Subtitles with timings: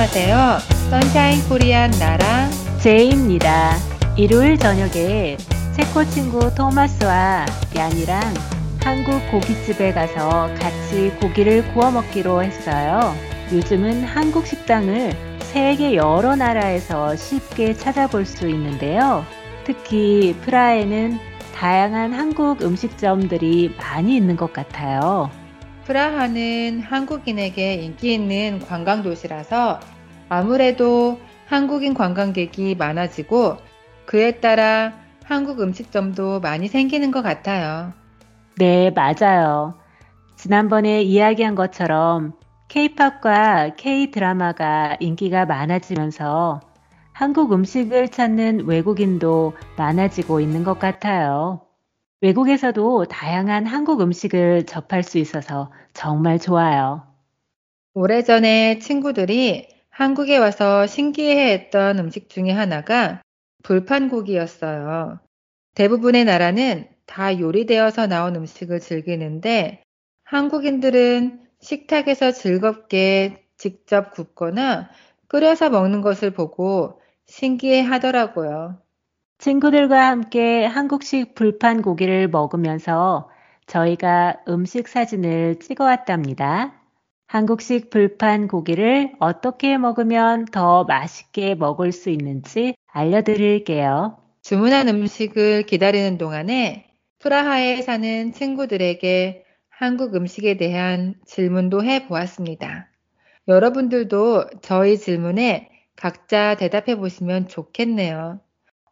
[0.00, 0.58] 안녕하세요.
[0.88, 2.50] 선샤인 코리안 나랑
[2.80, 3.74] 제이입니다.
[4.16, 5.36] 일요일 저녁에
[5.76, 7.44] 체코 친구 토마스와
[7.76, 8.18] 얀이랑
[8.82, 13.14] 한국 고깃집에 가서 같이 고기를 구워 먹기로 했어요.
[13.52, 19.26] 요즘은 한국 식당을 세계 여러 나라에서 쉽게 찾아볼 수 있는데요.
[19.64, 21.18] 특히 프라하에는
[21.54, 25.30] 다양한 한국 음식점들이 많이 있는 것 같아요.
[25.90, 29.80] 프라하는 한국인에게 인기 있는 관광 도시라서
[30.28, 33.56] 아무래도 한국인 관광객이 많아지고
[34.06, 34.92] 그에 따라
[35.24, 37.92] 한국 음식점도 많이 생기는 것 같아요.
[38.56, 39.80] 네, 맞아요.
[40.36, 42.34] 지난번에 이야기한 것처럼
[42.68, 46.60] K-팝과 K-드라마가 인기가 많아지면서
[47.12, 51.62] 한국 음식을 찾는 외국인도 많아지고 있는 것 같아요.
[52.20, 57.06] 외국에서도 다양한 한국 음식을 접할 수 있어서 정말 좋아요.
[57.94, 63.22] 오래전에 친구들이 한국에 와서 신기해했던 음식 중에 하나가
[63.62, 65.18] 불판고기였어요.
[65.74, 69.82] 대부분의 나라는 다 요리되어서 나온 음식을 즐기는데
[70.24, 74.90] 한국인들은 식탁에서 즐겁게 직접 굽거나
[75.28, 78.80] 끓여서 먹는 것을 보고 신기해 하더라고요.
[79.40, 83.30] 친구들과 함께 한국식 불판 고기를 먹으면서
[83.66, 86.74] 저희가 음식 사진을 찍어 왔답니다.
[87.26, 94.18] 한국식 불판 고기를 어떻게 먹으면 더 맛있게 먹을 수 있는지 알려드릴게요.
[94.42, 102.90] 주문한 음식을 기다리는 동안에 프라하에 사는 친구들에게 한국 음식에 대한 질문도 해 보았습니다.
[103.48, 108.40] 여러분들도 저희 질문에 각자 대답해 보시면 좋겠네요.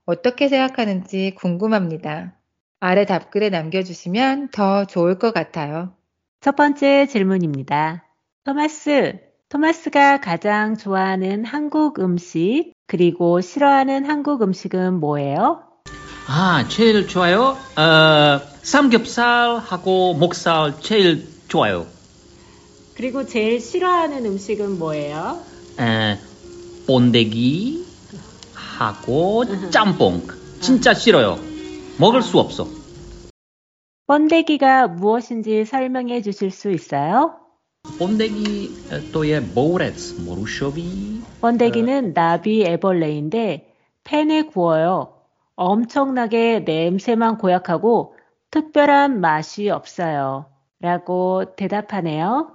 [0.08, 2.32] 어떻게 생각하는지 궁금합니다.
[2.80, 5.92] 아래 답글에 남겨주시면 더 좋을 것 같아요.
[6.40, 8.06] 첫 번째 질문입니다.
[8.42, 9.18] 토마스,
[9.50, 15.64] 토마스가 가장 좋아하는 한국 음식, 그리고 싫어하는 한국 음식은 뭐예요?
[16.26, 17.58] 아, 제일 좋아요?
[17.76, 21.86] 어, 삼겹살하고 목살 제일 좋아요.
[22.96, 25.42] 그리고 제일 싫어하는 음식은 뭐예요?
[25.78, 26.16] 에,
[26.86, 27.87] 본데기
[28.78, 30.22] 하고 짬뽕
[30.60, 31.36] 진짜 싫어요.
[31.98, 32.66] 먹을 수 없어.
[34.06, 37.40] 번데기가 무엇인지 설명해 주실 수 있어요?
[39.12, 41.22] to je bourec morušový.
[41.40, 43.74] 번데기는 나비 애벌레인데
[44.04, 45.14] 팬에 구워요.
[45.56, 48.14] 엄청나게 냄새만 고약하고
[48.50, 50.46] 특별한 맛이 없어요.
[50.80, 52.52] 라고 대답하네요.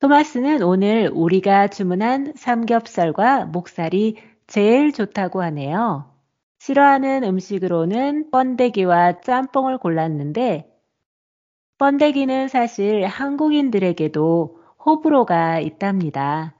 [0.00, 4.16] 토마스는 오늘 우리가 주문한 삼겹살과 목살이
[4.50, 6.10] 제일 좋다고 하네요.
[6.58, 10.68] 싫어하는 음식으로는 번데기와 짬뽕을 골랐는데
[11.78, 16.56] 번데기는 사실 한국인들에게도 호불호가 있답니다.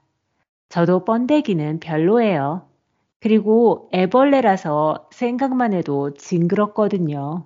[0.69, 2.65] 저도 번데기는 별로예요.
[3.19, 7.45] 그리고 애벌레라서 생각만 해도 징그럽거든요.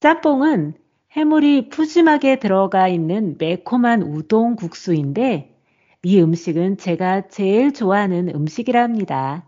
[0.00, 0.74] 짬뽕은
[1.12, 5.57] 해물이 푸짐하게 들어가 있는 매콤한 우동 국수인데
[6.04, 9.44] 이 음식은 제가 제일 좋아하는 음식이랍니다.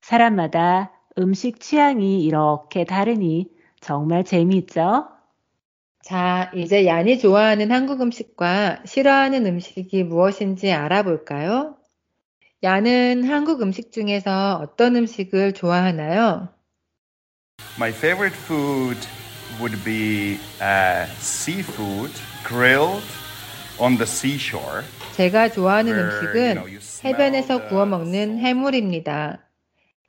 [0.00, 5.08] 사람마다 음식 취향이 이렇게 다르니 정말 재미있죠?
[6.02, 11.76] 자, 이제 얀이 좋아하는 한국 음식과 싫어하는 음식이 무엇인지 알아볼까요?
[12.62, 16.48] 얀은 한국 음식 중에서 어떤 음식을 좋아하나요?
[17.76, 18.98] My favorite food
[19.60, 22.12] would be uh, seafood
[22.46, 23.04] grilled
[23.78, 24.84] on the seashore.
[25.12, 26.62] 제가 좋아하는 음식은
[27.04, 29.46] 해변에서 구워 먹는 해물입니다.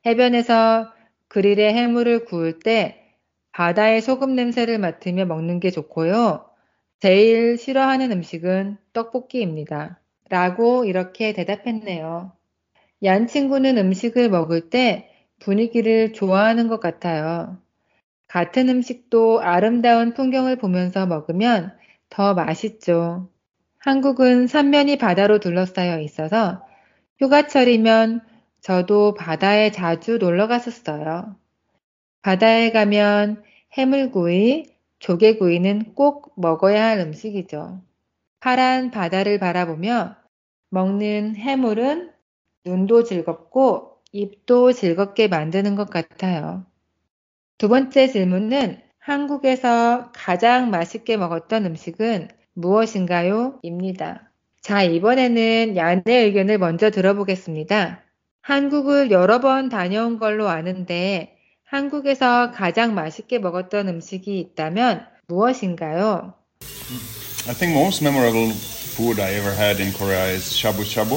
[0.06, 0.92] 해변에서
[1.28, 3.16] 그릴에 해물을 구울 때
[3.52, 6.46] 바다의 소금 냄새를 맡으며 먹는 게 좋고요.
[7.00, 10.00] 제일 싫어하는 음식은 떡볶이입니다.
[10.30, 12.32] 라고 이렇게 대답했네요.
[13.02, 17.58] 얀 친구는 음식을 먹을 때 분위기를 좋아하는 것 같아요.
[18.26, 21.76] 같은 음식도 아름다운 풍경을 보면서 먹으면
[22.08, 23.28] 더 맛있죠.
[23.84, 26.66] 한국은 삼면이 바다로 둘러싸여 있어서
[27.18, 28.22] 휴가철이면
[28.62, 31.36] 저도 바다에 자주 놀러 갔었어요.
[32.22, 33.42] 바다에 가면
[33.74, 37.82] 해물구이, 조개구이는 꼭 먹어야 할 음식이죠.
[38.40, 40.16] 파란 바다를 바라보며
[40.70, 42.10] 먹는 해물은
[42.64, 46.64] 눈도 즐겁고 입도 즐겁게 만드는 것 같아요.
[47.58, 53.58] 두 번째 질문은 한국에서 가장 맛있게 먹었던 음식은 무엇인가요?
[53.62, 54.30] 입니다.
[54.60, 58.00] 자, 이번에는 얀의 의견을 먼저 들어보겠습니다.
[58.40, 66.34] 한국을 여러 번 다녀온 걸로 아는데 한국에서 가장 맛있게 먹었던 음식이 있다면 무엇인가요?
[67.46, 71.16] I think most memorable food I ever had in Korea is shabu shabu.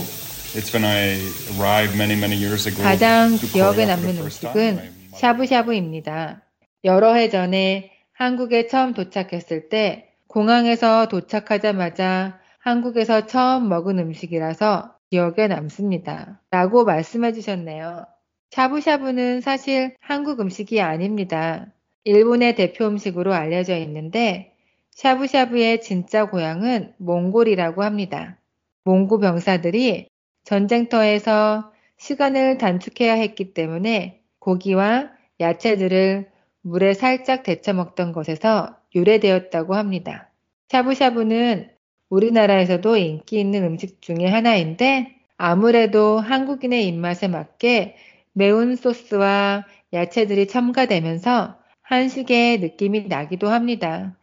[0.56, 1.20] It's when I
[1.56, 2.84] arrived many many years ago.
[2.84, 4.18] 가장 기억에 남는.
[4.18, 4.80] 음식은
[5.16, 6.42] 샤브샤브입니다.
[6.86, 10.07] 여러 해 전에 한국에 처음 도착했을 때
[10.38, 16.40] 공항에서 도착하자마자 한국에서 처음 먹은 음식이라서 기억에 남습니다.
[16.52, 18.06] 라고 말씀해 주셨네요.
[18.52, 21.66] 샤브샤브는 사실 한국 음식이 아닙니다.
[22.04, 24.54] 일본의 대표 음식으로 알려져 있는데
[24.92, 28.38] 샤브샤브의 진짜 고향은 몽골이라고 합니다.
[28.84, 30.08] 몽고 병사들이
[30.44, 36.30] 전쟁터에서 시간을 단축해야 했기 때문에 고기와 야채들을
[36.62, 40.27] 물에 살짝 데쳐 먹던 것에서 유래되었다고 합니다.
[40.70, 41.70] 샤브샤브는
[42.10, 47.96] 우리나라에서도 인기 있는 음식 중에 하나인데 아무래도 한국인의 입맛에 맞게
[48.34, 54.16] 매운 소스와 야채들이 첨가되면서 한식의 느낌이 나기도 합니다.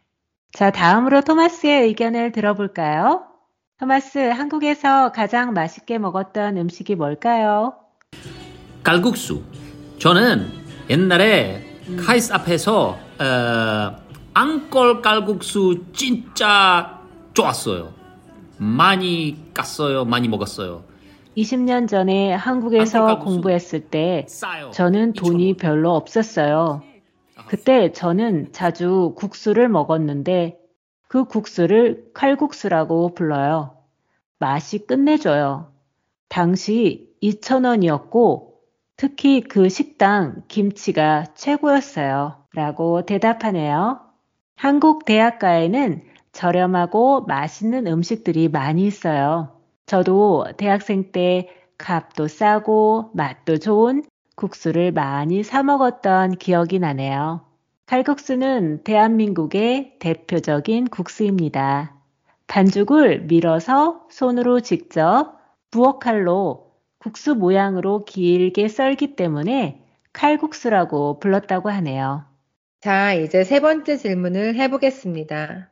[0.53, 3.25] 자, 다음으로 토마스의 의견을 들어볼까요?
[3.77, 7.73] 토마스, 한국에서 가장 맛있게 먹었던 음식이 뭘까요?
[8.83, 9.43] 칼국수.
[9.99, 10.47] 저는
[10.89, 11.61] 옛날에
[11.97, 14.04] 카이스 앞에서 어,
[14.37, 16.99] 앙콜 칼국수 진짜
[17.33, 17.93] 좋았어요.
[18.57, 20.05] 많이 깠어요.
[20.05, 20.83] 많이 먹었어요.
[21.37, 23.19] 20년 전에 한국에서.
[23.19, 24.71] 공부했을 때 싸요.
[24.71, 25.15] 저는 2,000원.
[25.15, 26.83] 돈이 별로 없었어요.
[27.47, 30.57] 그때 저는 자주 국수를 먹었는데
[31.07, 33.77] 그 국수를 칼국수라고 불러요.
[34.37, 35.71] 맛이 끝내줘요.
[36.27, 38.49] 당시 2,000원이었고
[38.97, 42.43] 특히 그 식당 김치가 최고였어요.
[42.53, 44.04] 라고 대답하네요.
[44.55, 49.51] 한국 대학가에는 저렴하고 맛있는 음식들이 많이 있어요.
[49.85, 54.03] 저도 대학생 때 값도 싸고 맛도 좋은
[54.35, 57.41] 국수를 많이 사 먹었던 기억이 나네요.
[57.85, 61.93] 칼국수는 대한민국의 대표적인 국수입니다.
[62.47, 65.37] 반죽을 밀어서 손으로 직접
[65.71, 72.25] 부엌칼로 국수 모양으로 길게 썰기 때문에 칼국수라고 불렀다고 하네요.
[72.85, 75.71] 자, 이제 세 번째 질문을 해보겠습니다.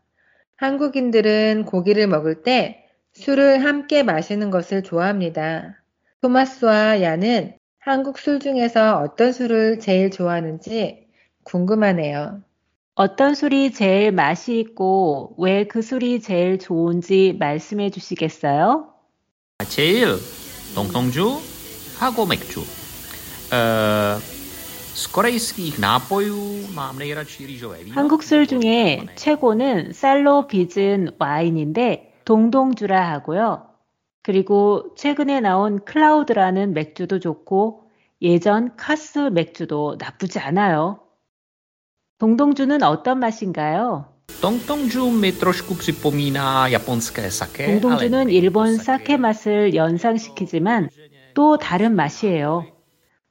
[0.55, 5.79] 한국인들은 고기를 먹을 때 술을 함께 마시는 것을 좋아합니다.
[6.21, 11.05] 토마스와 야는 한국 술 중에서 어떤 술을 제일 좋아하는지
[11.43, 12.41] 궁금하네요.
[12.95, 18.91] 어떤 술이 제일 맛이 있고 왜 그 술이 제일 좋은지 말씀해 주시겠어요?
[19.69, 20.15] 제일
[20.73, 21.39] 동동주
[21.99, 22.61] 하고 맥주.
[23.51, 24.32] 어,
[27.95, 33.65] 한국 술 중에 최고는 쌀로 빚은 와인인데 동동주라 하고요.
[34.21, 37.81] 그리고 최근에 나온 클라우드라는 맥주도 좋고
[38.21, 40.99] 예전 카스 맥주도 나쁘지 않아요.
[42.19, 44.05] 동동주는 어떤 맛인가요?
[47.65, 47.81] 동동주.
[47.81, 50.89] 동동주는 일본 사케 맛을 연상시키지만
[51.33, 52.65] 또 다른 맛이에요.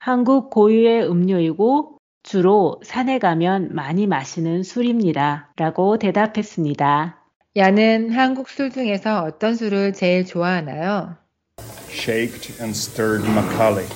[0.06, 5.52] 한국 고유의 음료이고 주로 산에 가면 많이 마시는 술입니다.
[5.56, 7.20] 라고 대답했습니다.
[7.54, 11.14] 야는 한국 술 중에서 어떤 술을 제일 좋아하나요?
[11.88, 13.87] Shaked and stirred Macaulay.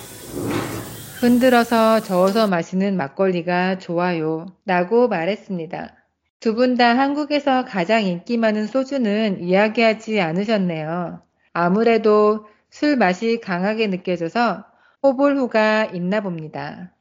[1.21, 4.47] 흔들어서 저어서 마시는 막걸리가 좋아요.
[4.65, 5.93] 라고 말했습니다.
[6.39, 11.21] 두 분 다 한국에서 가장 인기 많은 소주는 이야기하지 않으셨네요.
[11.53, 14.65] 아무래도 술 맛이 강하게 느껴져서
[15.03, 16.93] 호불호가 있나 봅니다.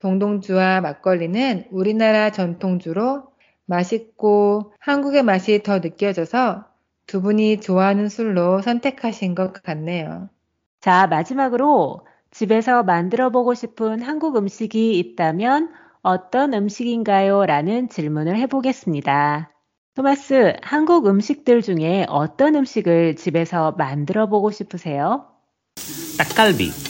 [0.00, 3.24] 동동주와 막걸리는 우리나라 전통주로
[3.66, 6.64] 맛있고 한국의 맛이 더 느껴져서
[7.06, 10.28] 두 분이 좋아하는 술로 선택하신 것 같네요.
[10.80, 15.72] 자, 마지막으로 집에서 만들어 보고 싶은 한국 음식이 있다면
[16.02, 17.44] 어떤 음식인가요?
[17.46, 19.52] 라는 질문을 해보겠습니다.
[19.94, 25.26] 토마스, 한국 음식들 중에 어떤 음식을 집에서 만들어 보고 싶으세요?
[26.16, 26.89] 닭갈비.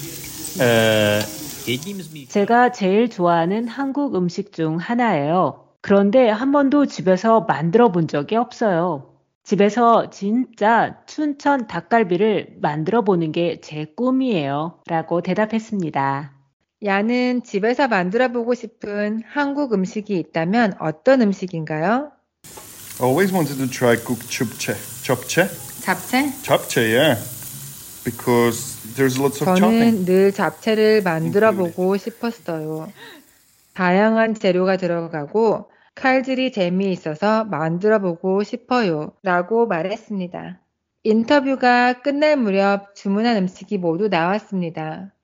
[2.28, 5.66] 제가 제일 좋아하는 한국 음식 중 하나예요.
[5.80, 9.06] 그런데 한 번도 집에서 만들어 본 적이 없어요.
[9.44, 14.80] 집에서 진짜 춘천 닭갈비를 만들어 보는 게 제 꿈이에요.
[14.86, 16.32] 라고 대답했습니다.
[16.84, 22.12] 야는 집에서 만들어 보고 싶은 한국 음식이 있다면 어떤 음식인가요?
[23.02, 24.20] Always wanted to try cook.
[24.28, 24.74] Chopche?
[25.82, 26.32] 잡채?
[26.42, 27.16] Chopche, yeah.
[28.04, 29.60] Because there's lots of chopping.
[29.60, 32.92] 저는 늘 잡채를 만들어 보고 싶었어요.
[33.74, 39.12] 다양한 재료가 들어가고 칼질이 재미있어서 만들어 보고 싶어요.
[39.22, 40.60] 라고 말했습니다.
[41.02, 45.14] 인터뷰가 끝날 무렵 주문한 음식이 모두 나왔습니다.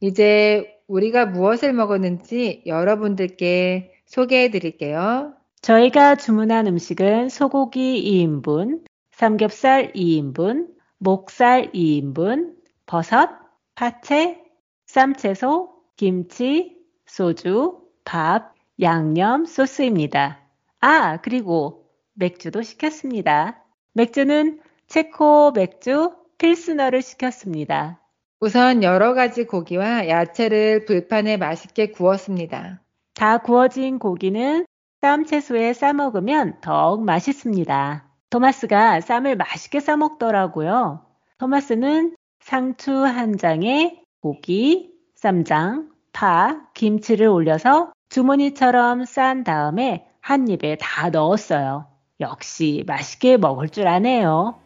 [0.00, 5.34] 이제 우리가 무엇을 먹었는지 여러분들께 소개해 드릴게요.
[5.62, 10.66] 저희가 주문한 음식은 소고기 2인분, 삼겹살 2인분,
[10.98, 12.54] 목살 2인분,
[12.86, 13.30] 버섯,
[13.74, 14.42] 파채,
[14.86, 20.40] 쌈채소, 김치, 소주, 밥, 양념, 소스입니다.
[20.80, 23.62] 아, 그리고 맥주도 시켰습니다.
[23.92, 28.00] 맥주는 체코 맥주 필스너를 시켰습니다.
[28.40, 32.82] 우선 여러 가지 고기와 야채를 불판에 맛있게 구웠습니다.
[33.14, 34.66] 다 구워진 고기는
[35.00, 38.08] 쌈 채소에 싸 먹으면 더욱 맛있습니다.
[38.30, 41.06] 토마스가 쌈을 맛있게 싸 먹더라고요.
[41.38, 51.08] 토마스는 상추 한 장에 고기, 쌈장, 파, 김치를 올려서 주머니처럼 싼 다음에 한 입에 다
[51.10, 51.86] 넣었어요.
[52.20, 54.56] 역시 맛있게 먹을 줄 아네요.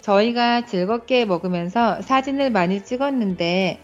[0.00, 3.80] 저희가 즐겁게 먹으면서 사진을 많이 찍었는데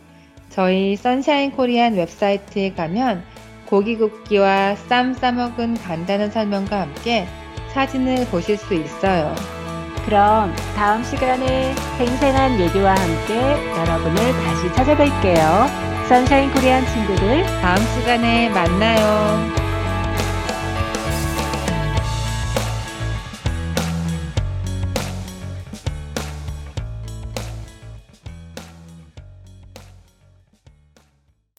[0.48, 3.22] 저희 선샤인 코리안 웹사이트에 가면
[3.66, 7.26] 고기 굽기와 쌈 싸먹은 간단한 설명과 함께
[7.74, 9.57] 사진을 보실 수 있어요.
[10.08, 13.34] 그럼 다음 시간에 생생한 얘기와 함께
[13.76, 15.68] 여러분을 다시 찾아뵐게요.
[16.08, 19.67] 선샤인 코리안 친구들 다음 시간에 만나요.